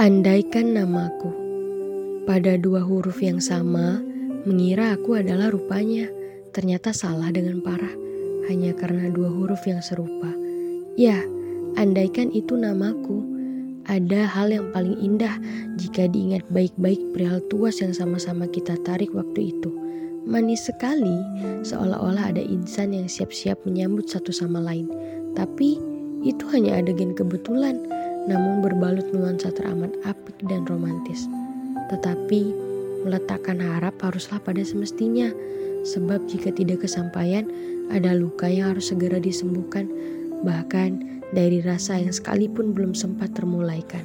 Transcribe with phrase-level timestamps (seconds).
[0.00, 1.28] Andaikan namaku
[2.24, 4.00] pada dua huruf yang sama,
[4.48, 6.08] mengira aku adalah rupanya,
[6.56, 7.92] ternyata salah dengan parah
[8.48, 10.32] hanya karena dua huruf yang serupa.
[10.96, 11.20] Ya,
[11.76, 13.20] andaikan itu namaku,
[13.92, 15.36] ada hal yang paling indah
[15.76, 19.68] jika diingat baik-baik perihal tuas yang sama-sama kita tarik waktu itu.
[20.24, 21.20] Manis sekali,
[21.60, 24.88] seolah-olah ada insan yang siap-siap menyambut satu sama lain.
[25.36, 25.76] Tapi
[26.24, 27.84] itu hanya adegan kebetulan
[28.28, 31.24] namun berbalut nuansa teramat apik dan romantis.
[31.88, 32.52] Tetapi
[33.06, 35.32] meletakkan harap haruslah pada semestinya,
[35.86, 37.48] sebab jika tidak kesampaian,
[37.88, 39.88] ada luka yang harus segera disembuhkan,
[40.44, 44.04] bahkan dari rasa yang sekalipun belum sempat termulaikan.